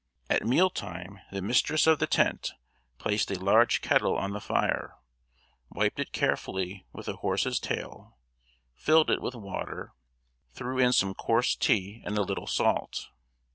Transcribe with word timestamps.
At 0.31 0.43
mealtime 0.43 1.19
the 1.31 1.43
mistress 1.43 1.85
of 1.85 1.99
the 1.99 2.07
tent 2.07 2.53
placed 2.97 3.29
a 3.29 3.37
large 3.39 3.81
kettle 3.81 4.17
on 4.17 4.31
the 4.31 4.41
fire, 4.41 4.95
wiped 5.69 5.99
it 5.99 6.11
carefully 6.11 6.87
with 6.91 7.07
a 7.07 7.17
horse's 7.17 7.59
tail, 7.59 8.17
filled 8.73 9.11
it 9.11 9.21
with 9.21 9.35
water, 9.35 9.93
threw 10.53 10.79
in 10.79 10.91
some 10.91 11.13
coarse 11.13 11.55
tea 11.55 12.01
and 12.03 12.17
a 12.17 12.23
little 12.23 12.47
salt. 12.47 13.09